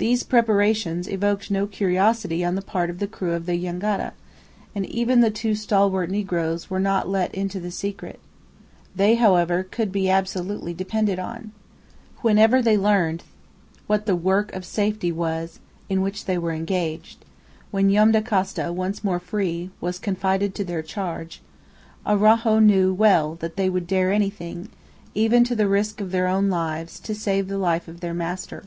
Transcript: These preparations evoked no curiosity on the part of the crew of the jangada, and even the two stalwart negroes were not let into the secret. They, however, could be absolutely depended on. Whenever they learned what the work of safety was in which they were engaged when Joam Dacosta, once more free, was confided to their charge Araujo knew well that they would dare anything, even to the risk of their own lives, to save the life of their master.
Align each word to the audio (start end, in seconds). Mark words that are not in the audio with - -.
These 0.00 0.22
preparations 0.22 1.08
evoked 1.08 1.50
no 1.50 1.66
curiosity 1.66 2.44
on 2.44 2.54
the 2.54 2.62
part 2.62 2.88
of 2.88 3.00
the 3.00 3.08
crew 3.08 3.32
of 3.32 3.46
the 3.46 3.58
jangada, 3.60 4.12
and 4.72 4.86
even 4.86 5.22
the 5.22 5.30
two 5.32 5.56
stalwart 5.56 6.08
negroes 6.08 6.70
were 6.70 6.78
not 6.78 7.08
let 7.08 7.34
into 7.34 7.58
the 7.58 7.72
secret. 7.72 8.20
They, 8.94 9.16
however, 9.16 9.64
could 9.64 9.90
be 9.90 10.08
absolutely 10.08 10.72
depended 10.72 11.18
on. 11.18 11.50
Whenever 12.18 12.62
they 12.62 12.78
learned 12.78 13.24
what 13.88 14.06
the 14.06 14.14
work 14.14 14.52
of 14.52 14.64
safety 14.64 15.10
was 15.10 15.58
in 15.88 16.00
which 16.00 16.26
they 16.26 16.38
were 16.38 16.52
engaged 16.52 17.24
when 17.72 17.90
Joam 17.92 18.12
Dacosta, 18.12 18.72
once 18.72 19.02
more 19.02 19.18
free, 19.18 19.70
was 19.80 19.98
confided 19.98 20.54
to 20.54 20.64
their 20.64 20.80
charge 20.80 21.42
Araujo 22.06 22.60
knew 22.60 22.94
well 22.94 23.34
that 23.40 23.56
they 23.56 23.68
would 23.68 23.88
dare 23.88 24.12
anything, 24.12 24.68
even 25.16 25.42
to 25.42 25.56
the 25.56 25.66
risk 25.66 26.00
of 26.00 26.12
their 26.12 26.28
own 26.28 26.48
lives, 26.48 27.00
to 27.00 27.16
save 27.16 27.48
the 27.48 27.58
life 27.58 27.88
of 27.88 27.98
their 27.98 28.14
master. 28.14 28.62